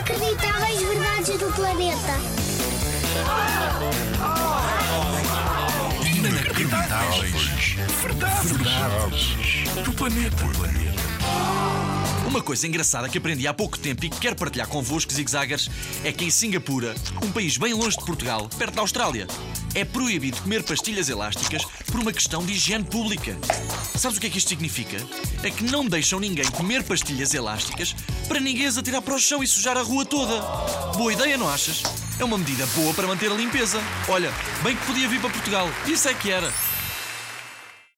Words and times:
Inacreditáveis 0.00 0.80
verdades 0.80 1.38
do 1.38 1.52
planeta. 1.52 2.18
Inacreditáveis. 6.16 7.76
Verdades. 8.00 9.36
Do 9.84 9.92
planeta. 9.92 10.89
Uma 12.30 12.40
coisa 12.40 12.64
engraçada 12.64 13.08
que 13.08 13.18
aprendi 13.18 13.48
há 13.48 13.52
pouco 13.52 13.76
tempo 13.76 14.04
e 14.04 14.08
que 14.08 14.20
quero 14.20 14.36
partilhar 14.36 14.68
convosco, 14.68 15.12
zigzaggers, 15.12 15.68
é 16.04 16.12
que 16.12 16.24
em 16.24 16.30
Singapura, 16.30 16.94
um 17.24 17.32
país 17.32 17.56
bem 17.56 17.74
longe 17.74 17.98
de 17.98 18.04
Portugal, 18.04 18.48
perto 18.56 18.76
da 18.76 18.82
Austrália, 18.82 19.26
é 19.74 19.84
proibido 19.84 20.40
comer 20.40 20.62
pastilhas 20.62 21.08
elásticas 21.08 21.64
por 21.90 21.98
uma 21.98 22.12
questão 22.12 22.46
de 22.46 22.52
higiene 22.52 22.84
pública. 22.84 23.36
Sabes 23.96 24.16
o 24.16 24.20
que 24.20 24.28
é 24.28 24.30
que 24.30 24.38
isto 24.38 24.46
significa? 24.46 24.96
É 25.42 25.50
que 25.50 25.64
não 25.64 25.84
deixam 25.84 26.20
ninguém 26.20 26.48
comer 26.52 26.84
pastilhas 26.84 27.34
elásticas 27.34 27.96
para 28.28 28.38
ninguém 28.38 28.66
as 28.66 28.78
atirar 28.78 29.02
para 29.02 29.16
o 29.16 29.18
chão 29.18 29.42
e 29.42 29.46
sujar 29.48 29.76
a 29.76 29.82
rua 29.82 30.04
toda. 30.04 30.40
Boa 30.96 31.12
ideia, 31.12 31.36
não 31.36 31.48
achas? 31.48 31.82
É 32.16 32.22
uma 32.22 32.38
medida 32.38 32.64
boa 32.76 32.94
para 32.94 33.08
manter 33.08 33.28
a 33.32 33.34
limpeza. 33.34 33.82
Olha, 34.08 34.32
bem 34.62 34.76
que 34.76 34.86
podia 34.86 35.08
vir 35.08 35.20
para 35.20 35.30
Portugal. 35.30 35.68
Isso 35.84 36.08
é 36.08 36.14
que 36.14 36.30
era. 36.30 36.52